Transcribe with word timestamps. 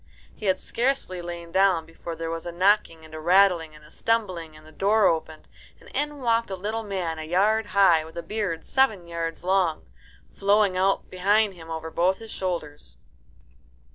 He 0.35 0.47
had 0.47 0.59
scarcely 0.59 1.21
lain 1.21 1.51
down 1.51 1.85
before 1.85 2.15
there 2.15 2.31
were 2.31 2.41
a 2.43 2.51
knocking 2.51 3.05
and 3.05 3.13
a 3.13 3.19
rattling 3.19 3.75
and 3.75 3.85
a 3.85 3.91
stumbling, 3.91 4.55
and 4.57 4.65
the 4.65 4.71
door 4.71 5.05
opened, 5.05 5.47
and 5.79 5.89
in 5.89 6.17
walked 6.21 6.49
a 6.49 6.55
little 6.55 6.81
man 6.81 7.19
a 7.19 7.23
yard 7.23 7.67
high, 7.67 8.03
with 8.03 8.17
a 8.17 8.23
beard 8.23 8.65
seven 8.65 9.05
yards 9.05 9.43
long 9.43 9.85
flowing 10.33 10.75
out 10.75 11.11
behind 11.11 11.53
him 11.53 11.69
over 11.69 11.91
both 11.91 12.17
his 12.17 12.31
shoulders. 12.31 12.97